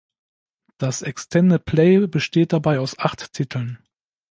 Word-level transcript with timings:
Das 0.79 1.03
Extended 1.03 1.63
Play 1.65 2.07
besteht 2.07 2.53
dabei 2.53 2.79
aus 2.79 2.97
acht 2.97 3.33
Titeln. 3.33 3.77